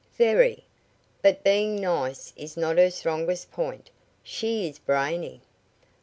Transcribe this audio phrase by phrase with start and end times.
[0.17, 0.63] "Very.
[1.21, 3.91] But being nice is not her strongest point.
[4.23, 5.41] She is brainy."